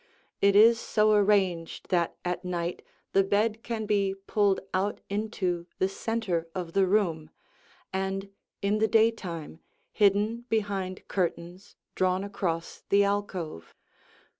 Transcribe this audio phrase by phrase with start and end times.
[0.41, 2.81] It is so arranged that at night
[3.13, 7.29] the bed can be pulled out into the center of the room,
[7.93, 8.31] and
[8.63, 9.59] in the daytime
[9.91, 13.75] hidden behind curtains drawn across the alcove.